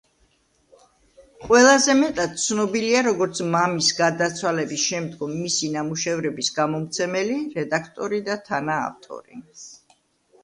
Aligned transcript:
ყველაზე 1.47 1.95
მეტად 1.97 2.31
ცნობილია, 2.43 3.01
როგორც 3.07 3.41
მამის 3.55 3.89
გარდაცვალების 3.99 4.85
შემდგომ 4.93 5.35
მისი 5.41 5.69
ნამუშევრების 5.75 6.49
გამომცემელი, 6.55 7.37
რედაქტორი 7.59 8.23
და 8.31 8.39
თანაავტორი. 8.49 9.39